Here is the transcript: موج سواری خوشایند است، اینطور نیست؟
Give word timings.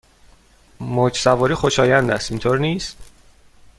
موج 0.79 1.17
سواری 1.17 1.53
خوشایند 1.53 2.11
است، 2.11 2.31
اینطور 2.31 2.59
نیست؟ 2.59 2.97